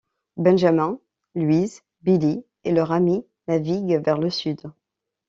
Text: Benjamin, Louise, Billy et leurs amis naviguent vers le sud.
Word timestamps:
Benjamin, 0.35 0.97
Louise, 1.35 1.83
Billy 2.01 2.43
et 2.63 2.71
leurs 2.71 2.91
amis 2.91 3.23
naviguent 3.47 4.01
vers 4.03 4.17
le 4.17 4.31
sud. 4.31 4.59